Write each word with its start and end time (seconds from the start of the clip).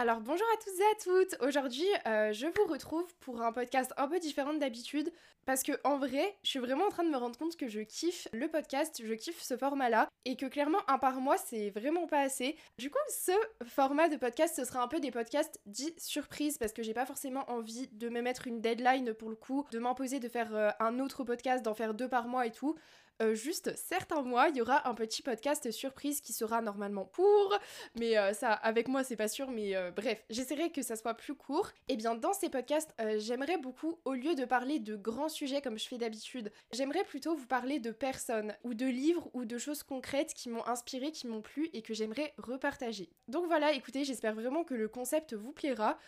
Alors 0.00 0.20
bonjour 0.20 0.46
à 0.54 0.62
tous 0.62 0.80
et 0.80 0.84
à 0.84 1.24
toutes. 1.26 1.42
Aujourd'hui, 1.42 1.88
euh, 2.06 2.32
je 2.32 2.46
vous 2.46 2.72
retrouve 2.72 3.12
pour 3.18 3.42
un 3.42 3.50
podcast 3.50 3.92
un 3.96 4.06
peu 4.06 4.20
différent 4.20 4.54
d'habitude 4.54 5.12
parce 5.44 5.64
que 5.64 5.72
en 5.82 5.98
vrai, 5.98 6.38
je 6.44 6.50
suis 6.50 6.60
vraiment 6.60 6.84
en 6.84 6.90
train 6.90 7.02
de 7.02 7.10
me 7.10 7.16
rendre 7.16 7.36
compte 7.36 7.56
que 7.56 7.66
je 7.66 7.80
kiffe 7.80 8.28
le 8.32 8.46
podcast, 8.46 9.02
je 9.04 9.14
kiffe 9.14 9.42
ce 9.42 9.56
format-là 9.56 10.08
et 10.24 10.36
que 10.36 10.46
clairement 10.46 10.78
un 10.86 10.98
par 10.98 11.20
mois, 11.20 11.36
c'est 11.36 11.70
vraiment 11.70 12.06
pas 12.06 12.20
assez. 12.20 12.56
Du 12.78 12.90
coup, 12.90 12.98
ce 13.08 13.32
format 13.64 14.08
de 14.08 14.16
podcast, 14.16 14.54
ce 14.54 14.64
sera 14.64 14.84
un 14.84 14.86
peu 14.86 15.00
des 15.00 15.10
podcasts 15.10 15.60
dits 15.66 15.96
surprises 15.98 16.58
parce 16.58 16.72
que 16.72 16.84
j'ai 16.84 16.94
pas 16.94 17.04
forcément 17.04 17.50
envie 17.50 17.88
de 17.88 18.08
me 18.08 18.22
mettre 18.22 18.46
une 18.46 18.60
deadline 18.60 19.14
pour 19.14 19.30
le 19.30 19.36
coup, 19.36 19.66
de 19.72 19.80
m'imposer 19.80 20.20
de 20.20 20.28
faire 20.28 20.54
euh, 20.54 20.70
un 20.78 21.00
autre 21.00 21.24
podcast, 21.24 21.64
d'en 21.64 21.74
faire 21.74 21.92
deux 21.92 22.08
par 22.08 22.28
mois 22.28 22.46
et 22.46 22.52
tout. 22.52 22.76
Euh, 23.20 23.34
juste 23.34 23.74
certains 23.76 24.22
mois, 24.22 24.48
il 24.48 24.56
y 24.56 24.60
aura 24.60 24.88
un 24.88 24.94
petit 24.94 25.22
podcast 25.22 25.70
surprise 25.72 26.20
qui 26.20 26.32
sera 26.32 26.62
normalement 26.62 27.04
court, 27.04 27.58
mais 27.98 28.16
euh, 28.16 28.32
ça, 28.32 28.52
avec 28.52 28.86
moi, 28.86 29.02
c'est 29.02 29.16
pas 29.16 29.26
sûr, 29.26 29.50
mais 29.50 29.74
euh, 29.74 29.90
bref, 29.90 30.24
j'essaierai 30.30 30.70
que 30.70 30.82
ça 30.82 30.94
soit 30.94 31.14
plus 31.14 31.34
court. 31.34 31.70
Et 31.88 31.96
bien, 31.96 32.14
dans 32.14 32.32
ces 32.32 32.48
podcasts, 32.48 32.94
j'aimerais 33.16 33.58
beaucoup, 33.58 33.98
au 34.04 34.14
lieu 34.14 34.34
de 34.34 34.44
parler 34.44 34.78
de 34.78 34.94
grands 34.94 35.28
sujets 35.28 35.60
comme 35.60 35.78
je 35.78 35.88
fais 35.88 35.98
d'habitude, 35.98 36.52
j'aimerais 36.72 37.04
plutôt 37.04 37.34
vous 37.34 37.46
parler 37.46 37.80
de 37.80 37.90
personnes, 37.90 38.54
ou 38.62 38.74
de 38.74 38.86
livres, 38.86 39.28
ou 39.32 39.44
de 39.44 39.58
choses 39.58 39.82
concrètes 39.82 40.32
qui 40.34 40.48
m'ont 40.48 40.66
inspiré, 40.66 41.10
qui 41.10 41.26
m'ont 41.26 41.42
plu 41.42 41.70
et 41.72 41.82
que 41.82 41.94
j'aimerais 41.94 42.34
repartager. 42.38 43.10
Donc 43.26 43.46
voilà, 43.46 43.72
écoutez, 43.72 44.04
j'espère 44.04 44.34
vraiment 44.34 44.64
que 44.64 44.74
le 44.74 44.88
concept 44.88 45.34
vous 45.34 45.52
plaira. 45.52 45.98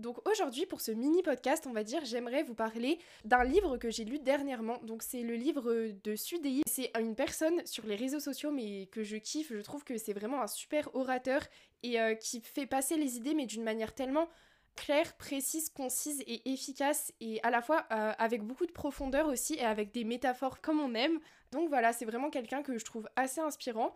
Donc 0.00 0.26
aujourd'hui, 0.28 0.66
pour 0.66 0.80
ce 0.80 0.90
mini 0.90 1.22
podcast, 1.22 1.66
on 1.66 1.72
va 1.72 1.84
dire, 1.84 2.04
j'aimerais 2.04 2.42
vous 2.42 2.54
parler 2.54 2.98
d'un 3.24 3.44
livre 3.44 3.76
que 3.76 3.90
j'ai 3.90 4.04
lu 4.04 4.18
dernièrement. 4.18 4.78
Donc 4.82 5.02
c'est 5.02 5.22
le 5.22 5.34
livre 5.34 5.92
de 6.02 6.16
Sudei. 6.16 6.62
C'est 6.66 6.90
une 6.98 7.14
personne 7.14 7.64
sur 7.66 7.86
les 7.86 7.96
réseaux 7.96 8.20
sociaux, 8.20 8.50
mais 8.50 8.86
que 8.86 9.02
je 9.02 9.16
kiffe. 9.16 9.52
Je 9.52 9.60
trouve 9.60 9.84
que 9.84 9.98
c'est 9.98 10.12
vraiment 10.12 10.40
un 10.40 10.46
super 10.46 10.94
orateur 10.94 11.42
et 11.82 12.00
euh, 12.00 12.14
qui 12.14 12.40
fait 12.40 12.66
passer 12.66 12.96
les 12.96 13.16
idées, 13.16 13.34
mais 13.34 13.46
d'une 13.46 13.62
manière 13.62 13.94
tellement 13.94 14.28
claire, 14.76 15.14
précise, 15.16 15.68
concise 15.68 16.22
et 16.26 16.50
efficace 16.50 17.12
et 17.20 17.42
à 17.42 17.50
la 17.50 17.60
fois 17.60 17.86
euh, 17.92 18.12
avec 18.18 18.42
beaucoup 18.42 18.66
de 18.66 18.72
profondeur 18.72 19.26
aussi 19.28 19.54
et 19.54 19.64
avec 19.64 19.92
des 19.92 20.04
métaphores 20.04 20.60
comme 20.60 20.80
on 20.80 20.94
aime. 20.94 21.18
Donc 21.52 21.68
voilà, 21.68 21.92
c'est 21.92 22.04
vraiment 22.04 22.30
quelqu'un 22.30 22.62
que 22.62 22.78
je 22.78 22.84
trouve 22.84 23.08
assez 23.16 23.40
inspirant. 23.40 23.92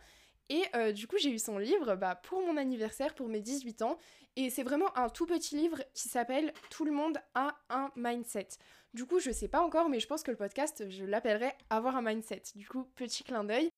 Et 0.49 0.65
euh, 0.75 0.93
du 0.93 1.07
coup, 1.07 1.17
j'ai 1.19 1.31
eu 1.31 1.39
son 1.39 1.59
livre 1.59 1.95
bah, 1.97 2.15
pour 2.15 2.41
mon 2.43 2.57
anniversaire, 2.57 3.15
pour 3.15 3.29
mes 3.29 3.41
18 3.41 3.83
ans. 3.83 3.99
Et 4.37 4.51
c'est 4.51 4.63
vraiment 4.63 4.97
un 4.97 5.09
tout 5.09 5.27
petit 5.27 5.57
livre 5.57 5.83
qui 5.95 6.09
s'appelle 6.09 6.53
Tout 6.71 6.85
le 6.85 6.93
monde 6.93 7.19
a 7.35 7.57
un 7.71 7.91
mindset. 7.97 8.49
Du 8.93 9.07
coup, 9.07 9.21
je 9.21 9.31
sais 9.31 9.49
pas 9.49 9.63
encore, 9.63 9.89
mais 9.89 10.01
je 10.01 10.07
pense 10.07 10.23
que 10.23 10.31
le 10.31 10.37
podcast, 10.37 10.85
je 10.89 11.05
l'appellerai 11.05 11.53
Avoir 11.71 11.97
un 11.97 12.03
mindset. 12.03 12.43
Du 12.55 12.69
coup, 12.69 12.85
petit 12.95 13.25
clin 13.25 13.45
d'œil. 13.45 13.71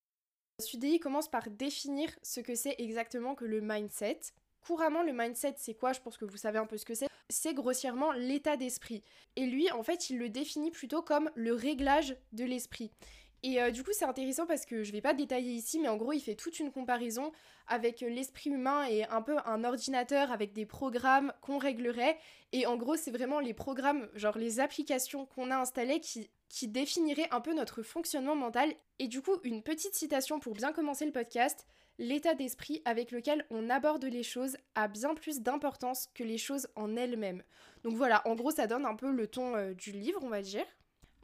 Sudei 0.59 0.99
commence 0.99 1.29
par 1.29 1.51
définir 1.51 2.09
ce 2.23 2.41
que 2.41 2.55
c'est 2.55 2.77
exactement 2.79 3.35
que 3.35 3.45
le 3.45 3.61
mindset. 3.61 4.21
Couramment, 4.67 5.03
le 5.03 5.13
mindset, 5.13 5.55
c'est 5.59 5.75
quoi? 5.75 5.93
Je 5.93 6.01
pense 6.01 6.17
que 6.17 6.25
vous 6.25 6.39
savez 6.39 6.59
un 6.59 6.67
peu 6.67 6.79
ce 6.79 6.87
que 6.87 6.95
c'est. 6.95 7.09
C'est 7.29 7.55
grossièrement 7.55 8.13
l'état 8.13 8.57
d'esprit. 8.57 9.03
Et 9.37 9.47
lui, 9.47 9.71
en 9.71 9.83
fait, 9.83 10.11
il 10.11 10.19
le 10.19 10.31
définit 10.31 10.71
plutôt 10.71 11.03
comme 11.03 11.31
le 11.35 11.55
réglage 11.55 12.17
de 12.33 12.45
l'esprit. 12.45 12.91
Et 13.47 13.63
euh, 13.63 13.71
du 13.71 13.85
coup, 13.85 13.93
c'est 13.93 14.05
intéressant 14.05 14.45
parce 14.45 14.67
que 14.67 14.83
je 14.83 14.91
vais 14.91 15.01
pas 15.01 15.15
détailler 15.15 15.53
ici, 15.53 15.79
mais 15.79 15.87
en 15.87 15.97
gros, 15.97 16.13
il 16.13 16.19
fait 16.19 16.35
toute 16.35 16.59
une 16.59 16.73
comparaison 16.73 17.31
avec 17.69 18.03
euh, 18.03 18.09
l'esprit 18.09 18.51
humain 18.51 18.85
et 18.89 19.05
un 19.05 19.23
peu 19.23 19.37
un 19.45 19.63
ordinateur 19.63 20.33
avec 20.33 20.53
des 20.53 20.67
programmes 20.67 21.33
qu'on 21.43 21.57
réglerait. 21.57 22.19
Et 22.51 22.67
en 22.67 22.77
gros, 22.77 22.97
c'est 22.97 23.13
vraiment 23.13 23.39
les 23.39 23.55
programmes, 23.55 24.09
genre 24.15 24.37
les 24.37 24.59
applications 24.59 25.27
qu'on 25.27 25.53
a 25.53 25.59
installées 25.59 26.01
qui, 26.01 26.29
qui 26.49 26.67
définiraient 26.67 27.29
un 27.31 27.41
peu 27.41 27.55
notre 27.55 27.85
fonctionnement 27.85 28.35
mental. 28.35 28.75
Et 28.99 29.07
du 29.07 29.23
coup, 29.23 29.37
une 29.45 29.63
petite 29.63 29.95
citation 29.95 30.41
pour 30.41 30.55
bien 30.55 30.73
commencer 30.73 31.07
le 31.07 31.13
podcast. 31.13 31.69
L'état 31.99 32.35
d'esprit 32.35 32.83
avec 32.85 33.13
lequel 33.13 33.47
on 33.51 33.71
aborde 33.71 34.05
les 34.07 34.25
choses 34.25 34.57
a 34.75 34.89
bien 34.89 35.15
plus 35.15 35.41
d'importance 35.41 36.09
que 36.15 36.25
les 36.25 36.37
choses 36.37 36.67
en 36.75 36.97
elles-mêmes. 36.97 37.45
Donc 37.85 37.95
voilà, 37.95 38.27
en 38.27 38.35
gros, 38.35 38.51
ça 38.51 38.67
donne 38.67 38.87
un 38.87 38.97
peu 38.97 39.13
le 39.13 39.29
ton 39.29 39.55
euh, 39.55 39.73
du 39.73 39.93
livre, 39.93 40.19
on 40.25 40.29
va 40.31 40.43
dire. 40.43 40.67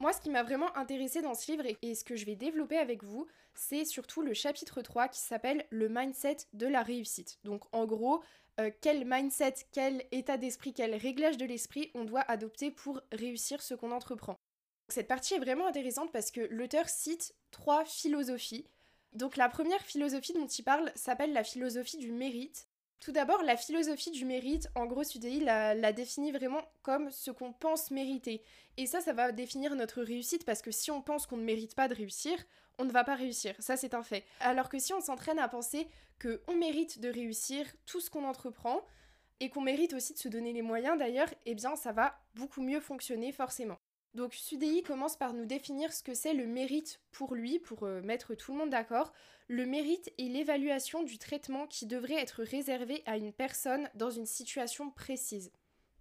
Moi, 0.03 0.12
ce 0.12 0.20
qui 0.20 0.31
m'a 0.31 0.42
vraiment 0.42 0.77
intéressé 0.77 1.22
dans 1.22 1.34
ce 1.34 1.53
livre 1.53 1.62
et, 1.81 1.95
ce 1.95 2.03
que 2.03 2.17
je 2.17 2.27
vais 2.27 2.34
développer 2.34 2.76
avec 2.76 3.04
vous, 3.04 3.28
c'est 3.54 3.84
surtout 3.84 4.21
le 4.21 4.34
chapitre 4.34 4.82
3 4.82 5.06
qui 5.06 5.21
s'appelle 5.21 5.65
Le 5.71 5.88
mindset 5.88 6.38
de 6.54 6.66
la 6.66 6.82
réussite. 6.82 7.38
Donc, 7.44 7.62
en 7.71 7.87
gros, 7.87 8.21
euh, 8.59 8.72
quel 8.81 9.04
mindset, 9.06 9.54
quel 9.71 10.04
état 10.10 10.38
d'esprit, 10.38 10.72
quel 10.75 10.97
réglage 10.97 11.37
de 11.37 11.44
l'esprit 11.44 11.93
on 11.94 12.04
doit 12.04 12.22
adopter 12.22 12.72
pour 12.72 13.00
réussir 13.12 13.62
ce 13.62 13.75
qu'on 13.75 13.93
entreprend. 13.93 14.41
Cette 14.88 15.06
partie 15.06 15.34
est 15.34 15.38
vraiment 15.38 15.69
intéressante 15.69 16.10
parce 16.10 16.32
que 16.32 16.41
l'auteur 16.50 16.88
cite 16.88 17.37
trois 17.53 17.84
philosophies. 17.84 18.66
Donc 19.12 19.37
la 19.37 19.49
première 19.49 19.82
philosophie 19.82 20.32
dont 20.32 20.49
il 20.49 20.65
parle 20.65 20.91
s'appelle 20.97 21.32
la 21.32 21.44
philosophie 21.44 21.99
du 21.99 22.10
mérite. 22.10 22.66
Tout 23.02 23.10
d'abord, 23.10 23.42
la 23.42 23.56
philosophie 23.56 24.12
du 24.12 24.24
mérite, 24.24 24.68
en 24.76 24.86
gros, 24.86 25.02
Sudei 25.02 25.40
la, 25.40 25.74
la 25.74 25.92
définit 25.92 26.30
vraiment 26.30 26.62
comme 26.82 27.10
ce 27.10 27.32
qu'on 27.32 27.52
pense 27.52 27.90
mériter. 27.90 28.44
Et 28.76 28.86
ça, 28.86 29.00
ça 29.00 29.12
va 29.12 29.32
définir 29.32 29.74
notre 29.74 30.02
réussite 30.02 30.44
parce 30.44 30.62
que 30.62 30.70
si 30.70 30.92
on 30.92 31.02
pense 31.02 31.26
qu'on 31.26 31.36
ne 31.36 31.42
mérite 31.42 31.74
pas 31.74 31.88
de 31.88 31.96
réussir, 31.96 32.38
on 32.78 32.84
ne 32.84 32.92
va 32.92 33.02
pas 33.02 33.16
réussir. 33.16 33.56
Ça, 33.58 33.76
c'est 33.76 33.94
un 33.94 34.04
fait. 34.04 34.24
Alors 34.38 34.68
que 34.68 34.78
si 34.78 34.92
on 34.94 35.00
s'entraîne 35.00 35.40
à 35.40 35.48
penser 35.48 35.88
qu'on 36.22 36.54
mérite 36.54 37.00
de 37.00 37.08
réussir 37.08 37.66
tout 37.86 38.00
ce 38.00 38.08
qu'on 38.08 38.24
entreprend, 38.24 38.82
et 39.40 39.50
qu'on 39.50 39.62
mérite 39.62 39.92
aussi 39.92 40.12
de 40.14 40.19
se 40.20 40.28
donner 40.28 40.52
les 40.52 40.62
moyens 40.62 40.96
d'ailleurs, 40.96 41.34
eh 41.46 41.56
bien, 41.56 41.74
ça 41.74 41.90
va 41.90 42.16
beaucoup 42.36 42.62
mieux 42.62 42.78
fonctionner 42.78 43.32
forcément. 43.32 43.78
Donc 44.15 44.34
Sudei 44.34 44.83
commence 44.83 45.17
par 45.17 45.33
nous 45.33 45.47
définir 45.47 45.93
ce 45.93 46.03
que 46.03 46.12
c'est 46.12 46.34
le 46.34 46.47
mérite 46.47 47.00
pour 47.12 47.34
lui, 47.34 47.59
pour 47.59 47.84
euh, 47.84 48.03
mettre 48.03 48.34
tout 48.34 48.53
le 48.53 48.59
monde 48.59 48.71
d'accord. 48.71 49.12
Le 49.49 49.65
mérite 49.65 50.12
est 50.19 50.28
l'évaluation 50.28 51.03
du 51.03 51.17
traitement 51.19 51.67
qui 51.67 51.87
devrait 51.87 52.21
être 52.21 52.43
réservé 52.43 53.03
à 53.06 53.17
une 53.17 53.33
personne 53.33 53.89
dans 53.95 54.11
une 54.11 54.27
situation 54.27 54.91
précise. 54.91 55.50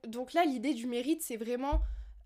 Donc 0.05 0.33
là, 0.33 0.43
l'idée 0.43 0.73
du 0.73 0.87
mérite, 0.87 1.21
c'est 1.21 1.37
vraiment, 1.37 1.79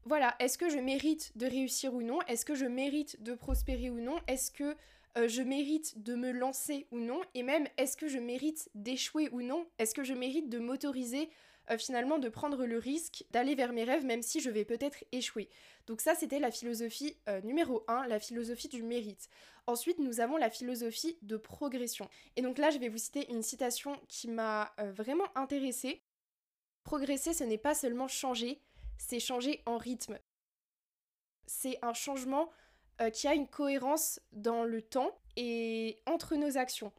voilà, 0.05 0.35
est-ce 0.39 0.57
que 0.57 0.69
je 0.69 0.79
mérite 0.79 1.31
de 1.37 1.45
réussir 1.45 1.93
ou 1.93 2.01
non? 2.01 2.19
Est-ce 2.27 2.45
que 2.45 2.55
je 2.55 2.65
mérite 2.65 3.21
de 3.21 3.35
prospérer 3.35 3.91
ou 3.91 3.99
non? 3.99 4.19
Est-ce 4.27 4.49
que 4.49 4.75
euh, 5.17 5.27
je 5.27 5.43
mérite 5.43 6.01
de 6.01 6.15
me 6.15 6.31
lancer 6.31 6.87
ou 6.91 6.99
non? 6.99 7.21
Et 7.35 7.43
même, 7.43 7.67
est-ce 7.77 7.95
que 7.95 8.07
je 8.07 8.19
mérite 8.19 8.69
d'échouer 8.73 9.29
ou 9.31 9.41
non? 9.41 9.67
Est-ce 9.77 9.93
que 9.93 10.03
je 10.03 10.13
mérite 10.13 10.49
de 10.49 10.57
m'autoriser 10.57 11.29
euh, 11.71 11.77
finalement 11.77 12.19
de 12.19 12.29
prendre 12.29 12.65
le 12.65 12.77
risque 12.77 13.25
d'aller 13.31 13.55
vers 13.55 13.73
mes 13.73 13.83
rêves 13.83 14.05
même 14.05 14.21
si 14.21 14.39
je 14.39 14.49
vais 14.49 14.65
peut-être 14.65 15.03
échouer. 15.11 15.49
Donc 15.87 16.01
ça 16.01 16.15
c'était 16.15 16.39
la 16.39 16.51
philosophie 16.51 17.17
euh, 17.27 17.41
numéro 17.41 17.83
1, 17.87 18.07
la 18.07 18.19
philosophie 18.19 18.67
du 18.67 18.83
mérite. 18.83 19.29
Ensuite 19.67 19.99
nous 19.99 20.19
avons 20.19 20.37
la 20.37 20.49
philosophie 20.49 21.17
de 21.21 21.37
progression. 21.37 22.09
Et 22.35 22.41
donc 22.41 22.57
là 22.57 22.69
je 22.69 22.77
vais 22.77 22.89
vous 22.89 22.97
citer 22.97 23.31
une 23.31 23.41
citation 23.41 23.99
qui 24.07 24.27
m'a 24.27 24.73
euh, 24.79 24.91
vraiment 24.91 25.25
intéressée. 25.35 26.01
Progresser 26.83 27.33
ce 27.33 27.43
n'est 27.43 27.57
pas 27.57 27.73
seulement 27.73 28.07
changer, 28.07 28.61
c'est 28.97 29.19
changer 29.19 29.61
en 29.65 29.77
rythme. 29.77 30.19
C'est 31.47 31.79
un 31.81 31.93
changement 31.93 32.49
qui 33.11 33.27
a 33.27 33.33
une 33.33 33.47
cohérence 33.47 34.21
dans 34.31 34.63
le 34.63 34.81
temps 34.81 35.19
et 35.35 36.01
entre 36.05 36.35
nos 36.35 36.57
actions. 36.57 36.93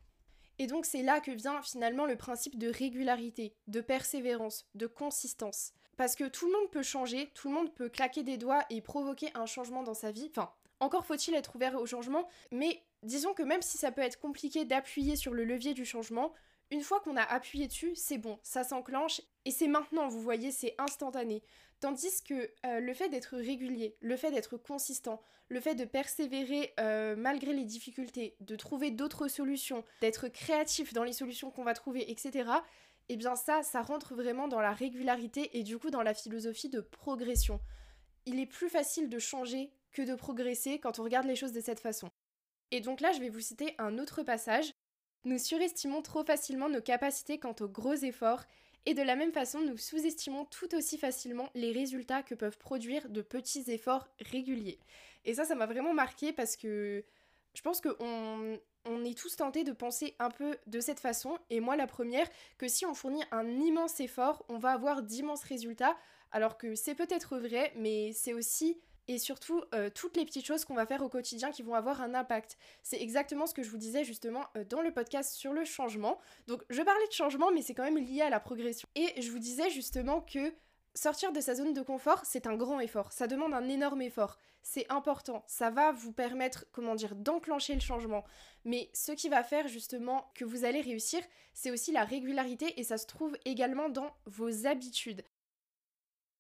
Et 0.59 0.67
donc 0.67 0.87
c'est 0.87 1.03
là 1.03 1.21
que 1.21 1.31
vient 1.31 1.61
finalement 1.63 2.07
le 2.07 2.17
principe 2.17 2.59
de 2.59 2.69
régularité, 2.69 3.55
de 3.67 3.81
persévérance, 3.81 4.67
de 4.75 4.87
consistance. 4.87 5.73
Parce 5.97 6.15
que 6.15 6.25
tout 6.25 6.47
le 6.47 6.53
monde 6.53 6.71
peut 6.71 6.83
changer, 6.83 7.31
tout 7.35 7.49
le 7.49 7.55
monde 7.55 7.75
peut 7.75 7.89
claquer 7.89 8.23
des 8.23 8.37
doigts 8.37 8.65
et 8.71 8.81
provoquer 8.81 9.31
un 9.35 9.47
changement 9.47 9.83
dans 9.83 9.95
sa 9.95 10.11
vie. 10.11 10.29
Enfin, 10.31 10.51
encore 10.81 11.07
faut-il 11.07 11.35
être 11.35 11.57
ouvert 11.57 11.81
au 11.81 11.87
changement, 11.87 12.29
mais 12.51 12.83
disons 13.03 13.33
que 13.33 13.43
même 13.43 13.63
si 13.63 13.79
ça 13.79 13.93
peut 13.93 14.03
être 14.03 14.21
compliqué 14.21 14.65
d'appuyer 14.65 15.17
sur 15.17 15.33
le 15.33 15.45
levier 15.45 15.73
du 15.73 15.87
changement, 15.87 16.33
une 16.71 16.83
fois 16.83 17.01
qu'on 17.01 17.17
a 17.17 17.23
appuyé 17.23 17.69
dessus, 17.69 17.95
c'est 17.95 18.19
bon, 18.19 18.39
ça 18.43 18.65
s'enclenche 18.65 19.21
et 19.45 19.51
c'est 19.51 19.69
maintenant, 19.69 20.09
vous 20.09 20.21
voyez, 20.21 20.51
c'est 20.51 20.75
instantané. 20.79 21.43
Tandis 21.81 22.23
que 22.25 22.51
euh, 22.65 22.81
le 22.81 22.95
fait 22.95 23.09
d'être 23.09 23.37
régulier, 23.37 23.97
le 24.01 24.17
fait 24.17 24.31
d'être 24.31 24.57
consistant, 24.57 25.21
le 25.49 25.61
fait 25.61 25.75
de 25.75 25.85
persévérer 25.85 26.75
euh, 26.81 27.15
malgré 27.17 27.53
les 27.53 27.65
difficultés, 27.65 28.35
de 28.41 28.57
trouver 28.57 28.91
d'autres 28.91 29.29
solutions, 29.29 29.85
d'être 30.01 30.29
créatif 30.29 30.93
dans 30.93 31.05
les 31.05 31.13
solutions 31.13 31.51
qu'on 31.51 31.65
va 31.65 31.75
trouver, 31.75 32.11
etc., 32.11 32.51
eh 33.09 33.17
bien 33.17 33.37
ça, 33.37 33.63
ça 33.63 33.83
rentre 33.83 34.17
vraiment 34.17 34.49
dans 34.49 34.61
la 34.61 34.73
régularité 34.73 35.57
et 35.57 35.63
du 35.63 35.79
coup 35.79 35.91
dans 35.91 36.03
la 36.03 36.15
philosophie 36.15 36.69
de 36.69 36.81
progression. 36.81 37.61
Il 38.25 38.41
est 38.41 38.47
plus 38.47 38.69
facile 38.69 39.09
de 39.09 39.21
changer 39.21 39.71
que 39.93 40.03
de 40.03 40.17
progresser 40.17 40.81
quand 40.81 40.99
on 40.99 41.05
regarde 41.05 41.27
les 41.27 41.37
choses 41.37 41.53
de 41.53 41.61
cette 41.61 41.79
façon. 41.79 42.11
Et 42.73 42.81
donc 42.81 43.01
là, 43.01 43.13
je 43.13 43.21
vais 43.21 43.29
vous 43.29 43.41
citer 43.41 43.77
un 43.79 43.99
autre 43.99 44.25
passage 44.25 44.73
nous 45.27 45.39
surestimons 45.39 46.03
trop 46.03 46.25
facilement 46.25 46.69
nos 46.69 46.81
capacités 46.81 47.39
quant 47.39 47.55
aux 47.61 47.69
gros 47.69 47.95
efforts 47.95 48.45
et 48.87 48.95
de 48.95 49.03
la 49.03 49.17
même 49.17 49.33
façon 49.33 49.61
nous 49.61 49.77
sous-estimons 49.77 50.45
tout 50.45 50.73
aussi 50.75 50.99
facilement 50.99 51.51
les 51.55 51.73
résultats 51.73 52.23
que 52.23 52.37
peuvent 52.37 52.59
produire 52.59 53.09
de 53.09 53.23
petits 53.23 53.65
efforts 53.67 54.09
réguliers. 54.21 54.79
Et 55.25 55.35
ça, 55.35 55.45
ça 55.45 55.57
m'a 55.57 55.67
vraiment 55.67 55.93
marqué 55.93 56.33
parce 56.33 56.57
que 56.57 57.05
je 57.55 57.63
pense 57.63 57.81
qu'on 57.81 58.61
on 58.85 59.05
est 59.05 59.19
tous 59.19 59.35
tentés 59.35 59.65
de 59.65 59.73
penser 59.73 60.15
un 60.21 60.31
peu 60.31 60.57
de 60.69 60.79
cette 60.79 61.01
façon, 61.01 61.39
et 61.51 61.59
moi 61.59 61.75
la 61.75 61.89
première, 61.89 62.29
que 62.57 62.69
si 62.69 62.87
on 62.87 62.95
fournit 62.95 63.25
un 63.33 63.49
immense 63.59 63.99
effort, 63.99 64.45
on 64.49 64.59
va 64.59 64.71
avoir 64.71 65.03
d'immenses 65.03 65.43
résultats, 65.43 65.97
alors 66.31 66.57
que 66.57 66.77
c'est 66.77 66.95
peut-être 66.95 67.37
vrai, 67.39 67.73
mais 67.75 68.13
c'est 68.13 68.33
aussi 68.33 68.79
et 69.09 69.19
surtout 69.19 69.63
euh, 69.75 69.91
toutes 69.91 70.17
les 70.17 70.25
petites 70.25 70.47
choses 70.47 70.65
qu'on 70.65 70.75
va 70.75 70.87
faire 70.87 71.03
au 71.03 71.09
quotidien 71.09 71.51
qui 71.51 71.63
vont 71.63 71.75
avoir 71.75 72.01
un 72.01 72.15
impact. 72.15 72.57
C'est 72.83 73.01
exactement 73.01 73.47
ce 73.47 73.55
que 73.55 73.63
je 73.63 73.71
vous 73.71 73.79
disais 73.79 74.05
justement 74.05 74.45
euh, 74.57 74.65
dans 74.65 74.81
le 74.81 74.93
podcast 74.93 75.35
sur 75.35 75.53
le 75.53 75.65
changement. 75.65 76.19
Donc 76.47 76.63
je 76.71 76.83
parlais 76.83 77.07
de 77.07 77.13
changement 77.13 77.51
mais 77.53 77.63
c'est 77.63 77.75
quand 77.75 77.85
même 77.85 77.99
lié 77.99 78.23
à 78.23 78.31
la 78.31 78.41
progression. 78.41 78.89
Et 78.95 79.21
je 79.21 79.31
vous 79.31 79.39
disais 79.39 79.71
justement 79.71 80.21
que 80.21 80.53
sortir 80.97 81.33
de 81.33 81.41
sa 81.41 81.55
zone 81.55 81.75
de 81.75 81.83
confort, 81.83 82.23
c'est 82.25 82.47
un 82.47 82.57
grand 82.57 82.81
effort, 82.81 83.13
ça 83.13 83.27
demande 83.27 83.55
un 83.55 83.69
énorme 83.69 84.03
effort. 84.03 84.39
C'est 84.63 84.91
important, 84.91 85.45
ça 85.47 85.71
va 85.71 85.93
vous 85.93 86.13
permettre, 86.13 86.67
comment 86.73 86.97
dire, 86.97 87.15
d'enclencher 87.15 87.75
le 87.75 87.81
changement. 87.81 88.25
Mais 88.65 88.91
ce 88.95 89.13
qui 89.13 89.29
va 89.29 89.45
faire 89.45 89.69
justement 89.69 90.33
que 90.35 90.45
vous 90.45 90.65
allez 90.65 90.81
réussir, 90.81 91.21
c'est 91.55 91.71
aussi 91.71 91.93
la 91.93 92.03
régularité 92.05 92.81
et 92.81 92.83
ça 92.83 92.99
se 92.99 93.07
trouve 93.07 93.37
également 93.45 93.89
dans 93.89 94.11
vos 94.25 94.67
habitudes. 94.67 95.23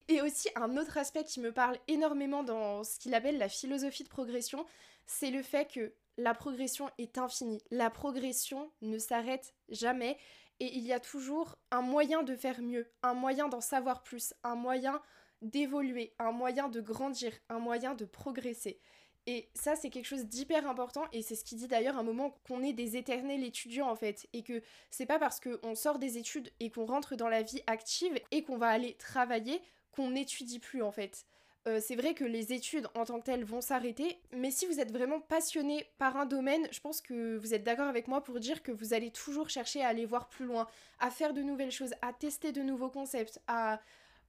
Et 0.08 0.22
aussi 0.22 0.48
un 0.54 0.76
autre 0.76 0.98
aspect 0.98 1.24
qui 1.24 1.40
me 1.40 1.52
parle 1.52 1.78
énormément 1.88 2.44
dans 2.44 2.84
ce 2.84 2.98
qu'il 2.98 3.14
appelle 3.14 3.38
la 3.38 3.48
philosophie 3.48 4.04
de 4.04 4.08
progression, 4.08 4.64
c'est 5.06 5.30
le 5.30 5.42
fait 5.42 5.70
que 5.70 5.92
la 6.16 6.32
progression 6.32 6.90
est 6.98 7.18
infinie. 7.18 7.60
La 7.70 7.90
progression 7.90 8.70
ne 8.82 8.98
s'arrête 8.98 9.54
jamais 9.68 10.16
et 10.60 10.76
il 10.76 10.84
y 10.84 10.92
a 10.92 11.00
toujours 11.00 11.56
un 11.70 11.82
moyen 11.82 12.22
de 12.22 12.34
faire 12.34 12.62
mieux, 12.62 12.90
un 13.02 13.14
moyen 13.14 13.48
d'en 13.48 13.60
savoir 13.60 14.02
plus, 14.02 14.32
un 14.42 14.54
moyen 14.54 15.02
d'évoluer, 15.42 16.14
un 16.18 16.32
moyen 16.32 16.68
de 16.68 16.80
grandir, 16.80 17.32
un 17.48 17.58
moyen 17.58 17.94
de 17.94 18.04
progresser. 18.04 18.80
Et 19.28 19.50
ça, 19.54 19.74
c'est 19.74 19.90
quelque 19.90 20.06
chose 20.06 20.26
d'hyper 20.26 20.68
important 20.68 21.04
et 21.12 21.20
c'est 21.20 21.34
ce 21.34 21.44
qui 21.44 21.56
dit 21.56 21.66
d'ailleurs 21.66 21.98
un 21.98 22.04
moment 22.04 22.38
qu'on 22.46 22.62
est 22.62 22.72
des 22.72 22.96
éternels 22.96 23.42
étudiants 23.42 23.90
en 23.90 23.96
fait. 23.96 24.28
Et 24.32 24.44
que 24.44 24.62
c'est 24.88 25.04
pas 25.04 25.18
parce 25.18 25.40
qu'on 25.40 25.74
sort 25.74 25.98
des 25.98 26.16
études 26.16 26.52
et 26.60 26.70
qu'on 26.70 26.86
rentre 26.86 27.16
dans 27.16 27.28
la 27.28 27.42
vie 27.42 27.62
active 27.66 28.18
et 28.30 28.44
qu'on 28.44 28.56
va 28.56 28.68
aller 28.68 28.94
travailler 28.94 29.60
qu'on 29.96 30.10
n'étudie 30.10 30.58
plus 30.58 30.82
en 30.82 30.92
fait. 30.92 31.24
Euh, 31.66 31.80
c'est 31.82 31.96
vrai 31.96 32.14
que 32.14 32.24
les 32.24 32.52
études 32.52 32.86
en 32.94 33.04
tant 33.04 33.18
que 33.18 33.24
telles 33.24 33.44
vont 33.44 33.60
s'arrêter, 33.60 34.20
mais 34.30 34.52
si 34.52 34.66
vous 34.66 34.78
êtes 34.78 34.92
vraiment 34.92 35.20
passionné 35.20 35.84
par 35.98 36.16
un 36.16 36.24
domaine, 36.24 36.68
je 36.70 36.78
pense 36.78 37.00
que 37.00 37.36
vous 37.38 37.54
êtes 37.54 37.64
d'accord 37.64 37.88
avec 37.88 38.06
moi 38.06 38.22
pour 38.22 38.38
dire 38.38 38.62
que 38.62 38.70
vous 38.70 38.94
allez 38.94 39.10
toujours 39.10 39.48
chercher 39.48 39.82
à 39.82 39.88
aller 39.88 40.06
voir 40.06 40.28
plus 40.28 40.46
loin, 40.46 40.68
à 41.00 41.10
faire 41.10 41.32
de 41.32 41.42
nouvelles 41.42 41.72
choses, 41.72 41.94
à 42.02 42.12
tester 42.12 42.52
de 42.52 42.62
nouveaux 42.62 42.90
concepts, 42.90 43.40
à 43.48 43.80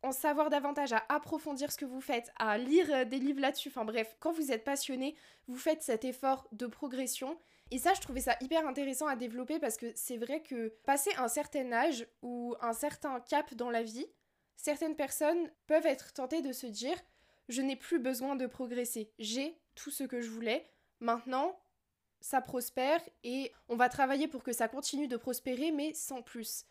en 0.02 0.12
savoir 0.12 0.50
davantage, 0.50 0.94
à 0.94 1.04
approfondir 1.10 1.72
ce 1.72 1.78
que 1.78 1.86
vous 1.86 2.02
faites, 2.02 2.32
à 2.38 2.58
lire 2.58 2.88
euh, 2.92 3.06
des 3.06 3.20
livres 3.20 3.42
là-dessus. 3.42 3.70
Enfin 3.70 3.86
bref, 3.86 4.16
quand 4.20 4.32
vous 4.32 4.52
êtes 4.52 4.64
passionné, 4.64 5.16
vous 5.48 5.58
faites 5.58 5.84
cet 5.84 6.06
effort 6.06 6.48
de 6.52 6.66
progression. 6.66 7.38
Et 7.70 7.78
ça, 7.78 7.94
je 7.94 8.02
trouvais 8.02 8.22
ça 8.22 8.36
hyper 8.42 8.66
intéressant 8.68 9.08
à 9.08 9.16
développer 9.16 9.60
parce 9.60 9.78
que 9.78 9.92
c'est 9.94 10.18
vrai 10.18 10.42
que 10.42 10.70
passer 10.86 11.12
un 11.18 11.28
certain 11.28 11.72
âge 11.72 12.08
ou 12.22 12.56
un 12.62 12.74
certain 12.74 13.20
cap 13.20 13.54
dans 13.56 13.70
la 13.70 13.84
vie, 13.84 14.08
certaines 14.58 14.96
personnes 14.96 15.50
peuvent 15.68 15.86
être 15.86 16.14
tentées 16.14 16.42
de 16.42 16.52
se 16.52 16.68
dire 16.68 16.98
je 17.48 17.62
n'ai 17.62 17.78
plus 17.78 18.00
besoin 18.00 18.36
de 18.36 18.46
progresser, 18.46 19.14
j'ai 19.20 19.58
tout 19.76 19.92
ce 19.92 20.04
que 20.04 20.20
je 20.20 20.30
voulais, 20.30 20.70
maintenant 21.00 21.58
ça 22.20 22.42
prospère 22.42 23.00
et 23.24 23.54
on 23.70 23.76
va 23.76 23.90
travailler 23.90 24.28
pour 24.28 24.44
que 24.44 24.52
ça 24.52 24.68
continue 24.68 25.08
de 25.08 25.18
prospérer 25.18 25.72
mais 25.72 25.94
sans 25.94 26.22
plus. 26.22 26.66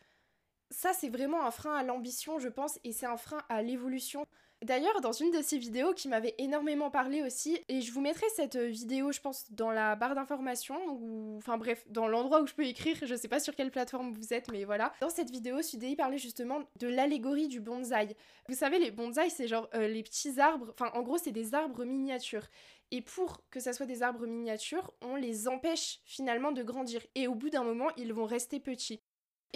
Ça 0.70 0.92
c'est 0.92 1.08
vraiment 1.08 1.46
un 1.46 1.50
frein 1.50 1.74
à 1.74 1.82
l'ambition 1.82 2.38
je 2.38 2.48
pense 2.48 2.78
et 2.84 2.92
c'est 2.92 3.06
un 3.06 3.16
frein 3.16 3.42
à 3.48 3.62
l'évolution 3.62 4.26
D'ailleurs, 4.64 5.02
dans 5.02 5.12
une 5.12 5.30
de 5.30 5.42
ces 5.42 5.58
vidéos 5.58 5.92
qui 5.92 6.08
m'avait 6.08 6.34
énormément 6.38 6.90
parlé 6.90 7.22
aussi, 7.22 7.58
et 7.68 7.82
je 7.82 7.92
vous 7.92 8.00
mettrai 8.00 8.26
cette 8.34 8.56
vidéo, 8.56 9.12
je 9.12 9.20
pense, 9.20 9.52
dans 9.52 9.70
la 9.70 9.96
barre 9.96 10.14
d'informations, 10.14 10.80
ou 10.88 11.36
enfin 11.36 11.58
bref, 11.58 11.84
dans 11.90 12.08
l'endroit 12.08 12.40
où 12.40 12.46
je 12.46 12.54
peux 12.54 12.64
écrire, 12.64 12.96
je 13.02 13.14
sais 13.14 13.28
pas 13.28 13.38
sur 13.38 13.54
quelle 13.54 13.70
plateforme 13.70 14.12
vous 14.12 14.32
êtes, 14.32 14.50
mais 14.50 14.64
voilà. 14.64 14.94
Dans 15.02 15.10
cette 15.10 15.30
vidéo, 15.30 15.60
Sudei 15.60 15.94
parlait 15.94 16.16
justement 16.16 16.62
de 16.80 16.88
l'allégorie 16.88 17.48
du 17.48 17.60
bonsaï. 17.60 18.16
Vous 18.48 18.54
savez, 18.54 18.78
les 18.78 18.90
bonsaïs, 18.90 19.34
c'est 19.34 19.46
genre 19.46 19.68
euh, 19.74 19.88
les 19.88 20.02
petits 20.02 20.40
arbres, 20.40 20.68
enfin 20.70 20.90
en 20.94 21.02
gros, 21.02 21.18
c'est 21.18 21.32
des 21.32 21.54
arbres 21.54 21.84
miniatures. 21.84 22.46
Et 22.90 23.02
pour 23.02 23.42
que 23.50 23.60
ça 23.60 23.74
soit 23.74 23.86
des 23.86 24.02
arbres 24.02 24.26
miniatures, 24.26 24.90
on 25.02 25.16
les 25.16 25.48
empêche 25.48 26.00
finalement 26.06 26.52
de 26.52 26.62
grandir. 26.62 27.02
Et 27.14 27.26
au 27.28 27.34
bout 27.34 27.50
d'un 27.50 27.64
moment, 27.64 27.88
ils 27.98 28.14
vont 28.14 28.26
rester 28.26 28.58
petits. 28.58 29.02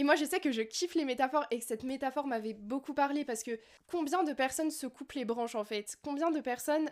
Et 0.00 0.02
moi, 0.02 0.14
je 0.14 0.25
sais 0.25 0.41
que 0.41 0.50
je 0.50 0.62
kiffe 0.62 0.94
les 0.94 1.05
métaphores 1.05 1.47
et 1.50 1.58
que 1.58 1.64
cette 1.67 1.85
métaphore 1.85 2.26
m'avait 2.26 2.55
beaucoup 2.55 2.94
parlé 2.94 3.26
parce 3.26 3.43
que 3.43 3.61
combien 3.87 4.23
de 4.23 4.32
personnes 4.32 4.70
se 4.70 4.87
coupent 4.87 5.12
les 5.12 5.26
branches 5.26 5.55
en 5.55 5.62
fait? 5.62 5.99
Combien 6.02 6.31
de 6.31 6.41
personnes 6.41 6.88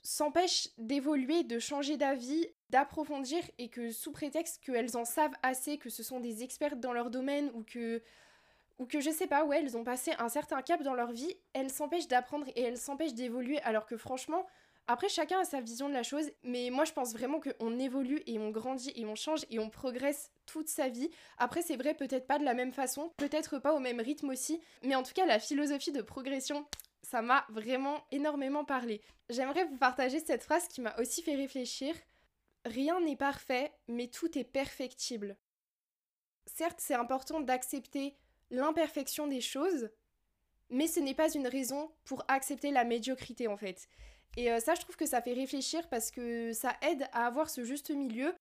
s'empêchent 0.00 0.70
d'évoluer, 0.78 1.44
de 1.44 1.58
changer 1.58 1.98
d'avis, 1.98 2.46
d'approfondir 2.70 3.42
et 3.58 3.68
que 3.68 3.90
sous 3.90 4.12
prétexte 4.12 4.64
qu'elles 4.64 4.96
en 4.96 5.04
savent 5.04 5.34
assez, 5.42 5.76
que 5.76 5.90
ce 5.90 6.02
sont 6.02 6.20
des 6.20 6.42
expertes 6.42 6.80
dans 6.80 6.94
leur 6.94 7.10
domaine 7.10 7.50
ou 7.52 7.64
que 7.64 8.02
ou 8.78 8.86
que 8.86 9.00
je 9.00 9.10
sais 9.10 9.26
pas, 9.26 9.44
ouais, 9.44 9.58
elles 9.58 9.76
ont 9.76 9.84
passé 9.84 10.12
un 10.18 10.30
certain 10.30 10.62
cap 10.62 10.82
dans 10.82 10.94
leur 10.94 11.12
vie, 11.12 11.36
elles 11.52 11.68
s'empêchent 11.68 12.08
d'apprendre 12.08 12.46
et 12.56 12.62
elles 12.62 12.78
s'empêchent 12.78 13.12
d'évoluer 13.12 13.60
alors 13.60 13.84
que 13.84 13.98
franchement, 13.98 14.46
après, 14.90 15.10
chacun 15.10 15.40
a 15.40 15.44
sa 15.44 15.60
vision 15.60 15.90
de 15.90 15.92
la 15.92 16.02
chose, 16.02 16.30
mais 16.42 16.70
moi 16.70 16.86
je 16.86 16.92
pense 16.92 17.12
vraiment 17.12 17.40
qu'on 17.40 17.78
évolue 17.78 18.22
et 18.26 18.38
on 18.38 18.48
grandit 18.48 18.90
et 18.96 19.04
on 19.04 19.14
change 19.14 19.44
et 19.50 19.58
on 19.58 19.68
progresse 19.68 20.32
toute 20.46 20.68
sa 20.68 20.88
vie. 20.88 21.10
Après, 21.36 21.60
c'est 21.60 21.76
vrai, 21.76 21.92
peut-être 21.92 22.26
pas 22.26 22.38
de 22.38 22.44
la 22.44 22.54
même 22.54 22.72
façon, 22.72 23.12
peut-être 23.18 23.58
pas 23.58 23.74
au 23.74 23.80
même 23.80 24.00
rythme 24.00 24.30
aussi, 24.30 24.62
mais 24.82 24.94
en 24.94 25.02
tout 25.02 25.12
cas, 25.12 25.26
la 25.26 25.40
philosophie 25.40 25.92
de 25.92 26.00
progression, 26.00 26.66
ça 27.02 27.20
m'a 27.20 27.44
vraiment 27.50 28.02
énormément 28.12 28.64
parlé. 28.64 29.02
J'aimerais 29.28 29.66
vous 29.66 29.76
partager 29.76 30.20
cette 30.20 30.42
phrase 30.42 30.68
qui 30.68 30.80
m'a 30.80 30.96
aussi 30.96 31.22
fait 31.22 31.36
réfléchir. 31.36 31.94
Rien 32.64 32.98
n'est 33.02 33.14
parfait, 33.14 33.70
mais 33.88 34.06
tout 34.06 34.38
est 34.38 34.44
perfectible. 34.44 35.36
Certes, 36.46 36.80
c'est 36.80 36.94
important 36.94 37.40
d'accepter 37.40 38.16
l'imperfection 38.50 39.26
des 39.26 39.42
choses, 39.42 39.90
mais 40.70 40.86
ce 40.86 41.00
n'est 41.00 41.14
pas 41.14 41.30
une 41.30 41.46
raison 41.46 41.90
pour 42.04 42.24
accepter 42.28 42.70
la 42.70 42.84
médiocrité 42.84 43.48
en 43.48 43.58
fait. 43.58 43.86
Et 44.36 44.52
euh, 44.52 44.60
ça, 44.60 44.74
je 44.74 44.80
trouve 44.80 44.96
que 44.96 45.06
ça 45.06 45.22
fait 45.22 45.32
réfléchir 45.32 45.88
parce 45.88 46.10
que 46.10 46.52
ça 46.52 46.76
aide 46.82 47.08
à 47.12 47.26
avoir 47.26 47.50
ce 47.50 47.64
juste 47.64 47.90
milieu 47.90 48.34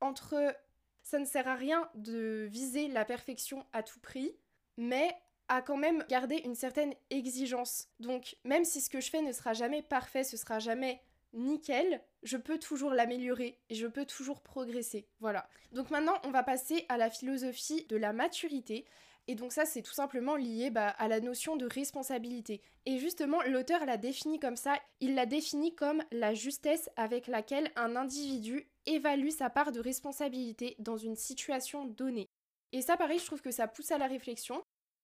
entre 0.00 0.54
ça 1.02 1.18
ne 1.18 1.24
sert 1.24 1.48
à 1.48 1.54
rien 1.54 1.88
de 1.94 2.46
viser 2.50 2.88
la 2.88 3.04
perfection 3.04 3.66
à 3.72 3.82
tout 3.82 4.00
prix, 4.00 4.36
mais 4.76 5.14
à 5.48 5.60
quand 5.60 5.76
même 5.76 6.04
garder 6.08 6.36
une 6.44 6.54
certaine 6.54 6.94
exigence. 7.10 7.88
Donc, 8.00 8.36
même 8.44 8.64
si 8.64 8.80
ce 8.80 8.88
que 8.88 9.00
je 9.00 9.10
fais 9.10 9.20
ne 9.20 9.32
sera 9.32 9.52
jamais 9.52 9.82
parfait, 9.82 10.24
ce 10.24 10.36
sera 10.36 10.58
jamais 10.58 11.02
nickel, 11.34 12.00
je 12.22 12.36
peux 12.36 12.58
toujours 12.58 12.92
l'améliorer 12.92 13.58
et 13.68 13.74
je 13.74 13.86
peux 13.86 14.06
toujours 14.06 14.42
progresser. 14.42 15.06
Voilà. 15.20 15.48
Donc 15.72 15.90
maintenant, 15.90 16.18
on 16.24 16.30
va 16.30 16.42
passer 16.42 16.84
à 16.88 16.96
la 16.96 17.10
philosophie 17.10 17.84
de 17.86 17.96
la 17.96 18.12
maturité. 18.12 18.84
Et 19.28 19.34
donc 19.34 19.52
ça, 19.52 19.64
c'est 19.64 19.82
tout 19.82 19.92
simplement 19.92 20.36
lié 20.36 20.70
bah, 20.70 20.88
à 20.88 21.06
la 21.06 21.20
notion 21.20 21.56
de 21.56 21.66
responsabilité. 21.66 22.60
Et 22.86 22.98
justement, 22.98 23.40
l'auteur 23.42 23.86
l'a 23.86 23.96
défini 23.96 24.40
comme 24.40 24.56
ça. 24.56 24.74
Il 25.00 25.14
l'a 25.14 25.26
défini 25.26 25.74
comme 25.74 26.02
la 26.10 26.34
justesse 26.34 26.90
avec 26.96 27.28
laquelle 27.28 27.70
un 27.76 27.94
individu 27.94 28.68
évalue 28.86 29.30
sa 29.30 29.48
part 29.48 29.70
de 29.70 29.80
responsabilité 29.80 30.74
dans 30.80 30.96
une 30.96 31.16
situation 31.16 31.84
donnée. 31.86 32.28
Et 32.72 32.82
ça, 32.82 32.96
pareil, 32.96 33.18
je 33.18 33.26
trouve 33.26 33.42
que 33.42 33.52
ça 33.52 33.68
pousse 33.68 33.92
à 33.92 33.98
la 33.98 34.08
réflexion. 34.08 34.62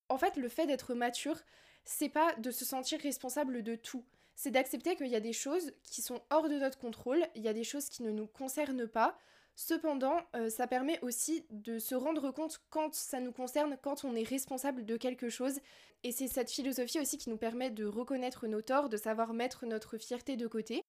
En 0.08 0.18
fait, 0.18 0.36
le 0.36 0.48
fait 0.48 0.66
d'être 0.66 0.94
mature, 0.94 1.38
c'est 1.84 2.08
pas 2.08 2.34
de 2.34 2.50
se 2.50 2.64
sentir 2.64 3.00
responsable 3.00 3.62
de 3.62 3.76
tout. 3.76 4.04
C'est 4.34 4.50
d'accepter 4.50 4.96
qu'il 4.96 5.08
y 5.08 5.16
a 5.16 5.20
des 5.20 5.32
choses 5.32 5.72
qui 5.82 6.02
sont 6.02 6.22
hors 6.30 6.48
de 6.48 6.58
notre 6.58 6.78
contrôle, 6.78 7.26
il 7.34 7.42
y 7.42 7.48
a 7.48 7.52
des 7.52 7.64
choses 7.64 7.88
qui 7.88 8.02
ne 8.02 8.10
nous 8.10 8.26
concernent 8.26 8.86
pas. 8.86 9.18
Cependant, 9.60 10.20
euh, 10.36 10.50
ça 10.50 10.68
permet 10.68 11.00
aussi 11.02 11.44
de 11.50 11.80
se 11.80 11.96
rendre 11.96 12.30
compte 12.30 12.60
quand 12.70 12.94
ça 12.94 13.18
nous 13.18 13.32
concerne, 13.32 13.76
quand 13.82 14.04
on 14.04 14.14
est 14.14 14.22
responsable 14.22 14.86
de 14.86 14.96
quelque 14.96 15.30
chose. 15.30 15.58
Et 16.04 16.12
c'est 16.12 16.28
cette 16.28 16.48
philosophie 16.48 17.00
aussi 17.00 17.18
qui 17.18 17.28
nous 17.28 17.36
permet 17.36 17.68
de 17.68 17.84
reconnaître 17.84 18.46
nos 18.46 18.62
torts, 18.62 18.88
de 18.88 18.96
savoir 18.96 19.34
mettre 19.34 19.66
notre 19.66 19.98
fierté 19.98 20.36
de 20.36 20.46
côté. 20.46 20.84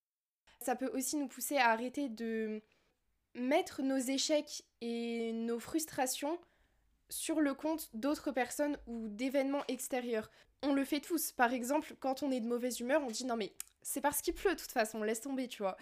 Ça 0.62 0.76
peut 0.76 0.92
aussi 0.94 1.18
nous 1.18 1.28
pousser 1.28 1.58
à 1.58 1.72
arrêter 1.72 2.10
de 2.10 2.62
mettre 3.34 3.82
nos 3.82 3.98
échecs 3.98 4.62
et 4.82 5.32
nos 5.34 5.60
frustrations 5.60 6.38
sur 7.10 7.42
le 7.42 7.56
compte 7.56 7.90
d'autres 7.96 8.32
personnes 8.32 8.78
ou 8.86 9.08
d'événements 9.08 9.64
extérieurs. 9.68 10.30
On 10.62 10.74
le 10.74 10.86
fait 10.86 11.00
tous. 11.00 11.32
Par 11.32 11.54
exemple, 11.54 11.96
quand 12.00 12.22
on 12.22 12.30
est 12.30 12.40
de 12.40 12.48
mauvaise 12.48 12.80
humeur, 12.82 13.02
on 13.02 13.10
dit 13.10 13.26
non 13.26 13.36
mais 13.36 13.52
c'est 13.82 14.02
parce 14.02 14.22
qu'il 14.22 14.36
pleut 14.36 14.54
de 14.54 14.60
toute 14.60 14.72
façon, 14.72 15.02
laisse 15.02 15.22
tomber, 15.22 15.48
tu 15.48 15.64
vois. 15.64 15.76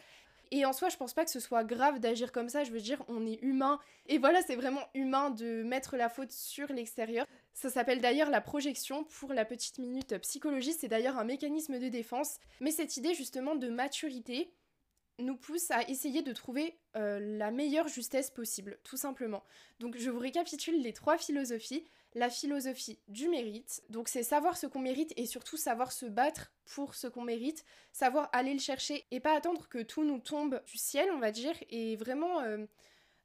Et 0.52 0.66
en 0.66 0.74
soi, 0.74 0.90
je 0.90 0.98
pense 0.98 1.14
pas 1.14 1.26
que 1.26 1.32
ce 1.32 1.40
soit 1.40 1.64
grave 1.64 2.00
d'agir 2.00 2.32
comme 2.32 2.50
ça. 2.50 2.64
Je 2.64 2.72
veux 2.72 2.80
dire, 2.80 3.04
on 3.08 3.26
est 3.26 3.40
humain. 3.42 3.80
Et 4.08 4.18
voilà, 4.18 4.42
c'est 4.42 4.56
vraiment 4.56 4.84
humain 4.94 5.30
de 5.30 5.64
mettre 5.64 5.98
la 5.98 6.10
faute 6.10 6.32
sur 6.32 6.72
l'extérieur. 6.72 7.26
Ça 7.54 7.70
s'appelle 7.70 8.02
d'ailleurs 8.02 8.30
la 8.30 8.42
projection 8.42 9.04
pour 9.04 9.34
la 9.34 9.46
petite 9.46 9.80
minute 9.80 10.18
psychologie. 10.20 10.74
C'est 10.74 10.88
d'ailleurs 10.88 11.18
un 11.18 11.24
mécanisme 11.24 11.80
de 11.80 11.90
défense. 11.90 12.40
Mais 12.62 12.72
cette 12.72 12.98
idée 12.98 13.14
justement 13.14 13.56
de 13.56 13.70
maturité 13.70 14.54
nous 15.20 15.36
pousse 15.36 15.72
à 15.72 15.88
essayer 15.90 16.22
de 16.22 16.32
trouver 16.32 16.78
euh, 16.96 17.20
la 17.38 17.52
meilleure 17.52 17.88
justesse 17.88 18.30
possible, 18.30 18.78
tout 18.84 18.98
simplement. 18.98 19.44
Donc 19.80 19.98
je 19.98 20.10
vous 20.10 20.20
récapitule 20.20 20.82
les 20.82 20.94
trois 20.94 21.18
philosophies 21.18 21.86
la 22.18 22.30
philosophie 22.32 23.00
du 23.08 23.30
mérite. 23.30 23.84
Donc 23.90 24.10
c'est 24.10 24.24
savoir 24.24 24.58
ce 24.58 24.66
qu'on 24.66 24.80
mérite 24.80 25.14
et 25.18 25.28
surtout 25.28 25.56
savoir 25.56 25.92
se 25.92 26.08
battre 26.08 26.52
pour 26.66 26.96
ce 26.96 27.08
qu'on 27.08 27.24
mérite, 27.24 27.64
savoir 27.94 28.30
aller 28.34 28.54
le 28.54 28.60
chercher 28.60 29.06
et 29.12 29.20
pas 29.20 29.36
attendre 29.36 29.70
que 29.70 29.84
tout 29.84 30.04
nous 30.04 30.20
tombe 30.20 30.62
du 30.66 30.78
ciel, 30.78 31.10
on 31.14 31.20
va 31.20 31.32
dire, 31.32 31.56
et 31.70 31.96
vraiment 31.96 32.42
euh, 32.42 32.66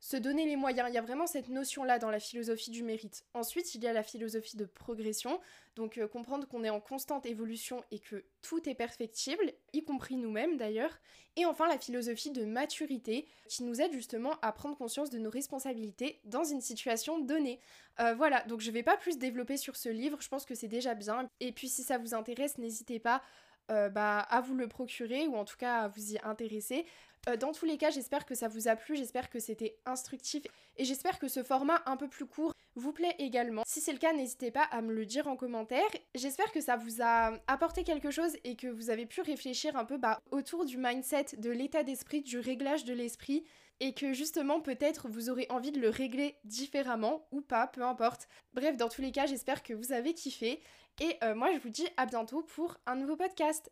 se 0.02 0.16
donner 0.16 0.47
les 0.47 0.56
moyens. 0.56 0.88
Il 0.90 0.94
y 0.94 0.99
a 0.99 1.02
vraiment 1.02 1.28
cette 1.28 1.49
notion-là 1.49 2.00
dans 2.00 2.11
la 2.11 2.18
philosophie 2.18 2.73
du 2.73 2.82
mérite. 2.82 3.25
Ensuite, 3.35 3.76
il 3.76 3.85
y 3.85 3.87
a 3.87 3.92
la 3.92 4.02
philosophie 4.02 4.56
de 4.56 4.64
progression, 4.64 5.40
donc 5.76 5.97
euh, 5.97 6.09
comprendre 6.09 6.49
qu'on 6.49 6.64
est 6.64 6.71
en 6.71 6.80
constante 6.80 7.25
évolution 7.25 7.85
et 7.92 8.00
que 8.00 8.25
tout 8.42 8.68
est 8.68 8.75
perfectible, 8.75 9.52
y 9.73 9.85
compris 9.85 10.16
nous-mêmes 10.16 10.56
d'ailleurs. 10.56 10.90
Et 11.37 11.47
enfin, 11.47 11.68
la 11.68 11.78
philosophie 11.78 12.32
de 12.32 12.44
maturité, 12.44 13.28
qui 13.47 13.62
nous 13.62 13.80
aide 13.80 13.92
justement 13.92 14.35
à 14.42 14.50
prendre 14.50 14.76
conscience 14.76 15.09
de 15.09 15.18
nos 15.18 15.30
responsabilités 15.30 16.21
dans 16.25 16.42
une 16.42 16.61
situation 16.61 17.21
donnée. 17.21 17.61
Euh, 18.00 18.12
voilà, 18.14 18.42
donc 18.42 18.61
je 18.61 18.73
vais 18.73 18.82
pas 18.82 18.97
plus 18.97 19.18
développer 19.18 19.56
sur 19.56 19.76
ce 19.76 19.88
livre, 19.88 20.18
je 20.21 20.28
pense 20.28 20.44
que 20.44 20.56
c'est 20.56 20.66
déjà 20.66 20.97
bien. 20.97 21.30
Et 21.38 21.52
puis 21.52 21.68
si 21.68 21.85
ça 21.85 21.99
vous 21.99 22.12
intéresse, 22.12 22.59
n'hésitez 22.59 22.99
pas 22.99 23.23
euh, 23.71 23.88
bah, 23.88 24.18
à 24.18 24.40
vous 24.40 24.56
le 24.56 24.66
procurer 24.66 25.28
ou 25.28 25.37
en 25.37 25.44
tout 25.44 25.56
cas 25.56 25.82
à 25.82 25.88
vous 25.88 26.14
y 26.14 26.18
intéresser. 26.25 26.85
Euh, 27.29 27.37
dans 27.37 27.52
tous 27.52 27.67
les 27.67 27.79
cas, 27.79 27.91
j'espère 27.91 28.26
que 28.26 28.35
ça 28.35 28.49
vous 28.49 28.67
a 28.67 28.75
plu, 28.75 28.97
j'espère 28.97 29.31
que 29.31 29.38
c'était 29.38 29.79
instructif 29.87 30.43
et 30.76 30.85
j'espère 30.85 31.19
que 31.19 31.29
ce 31.29 31.43
format 31.43 31.81
un 31.87 31.97
peu 31.97 32.09
plus 32.09 32.26
court 32.26 32.52
vous 32.75 32.93
plaît 32.93 33.14
également. 33.19 33.62
Si 33.64 33.81
c'est 33.81 33.93
le 33.93 33.99
cas, 33.99 34.12
n'hésitez 34.12 34.50
pas 34.50 34.64
à 34.64 34.83
me 34.83 34.93
le 34.93 35.07
dire 35.07 35.29
en 35.29 35.37
commentaire. 35.37 35.87
J'espère 36.17 36.50
que 36.50 36.61
ça 36.61 36.76
vous 36.76 37.00
a 37.00 37.35
apporté 37.47 37.85
quelque 37.85 38.11
chose 38.11 38.37
et 38.43 38.57
que 38.57 38.67
vous 38.67 38.91
avez 38.91 39.07
pu 39.07 39.21
réfléchir 39.21 39.76
un 39.76 39.85
peu 39.85 39.99
bah, 39.99 40.21
autour 40.33 40.64
du 40.64 40.79
mindset, 40.79 41.37
de 41.38 41.50
l'état 41.50 41.85
d'esprit, 41.85 42.23
du 42.23 42.41
réglage 42.41 42.85
de 42.85 42.95
l'esprit 42.95 43.45
et 43.79 43.95
que 43.95 44.12
justement 44.12 44.61
peut-être 44.61 45.09
vous 45.09 45.31
aurez 45.31 45.47
envie 45.50 45.73
de 45.73 45.81
le 45.81 45.91
régler 45.91 46.37
différemment 46.45 47.26
ou 47.31 47.41
pas, 47.41 47.69
peu 47.69 47.83
importe. 47.83 48.26
Bref, 48.55 48.76
dans 48.76 48.88
tous 48.88 49.02
les 49.02 49.12
cas, 49.12 49.26
j'espère 49.26 49.62
que 49.62 49.75
vous 49.75 49.93
avez 49.93 50.14
kiffé 50.14 50.61
et 51.00 51.17
euh, 51.23 51.35
moi 51.35 51.52
je 51.52 51.59
vous 51.59 51.71
dis 51.71 51.87
à 51.97 52.07
bientôt 52.07 52.43
pour 52.43 52.79
un 52.87 52.97
nouveau 52.97 53.17
podcast. 53.17 53.71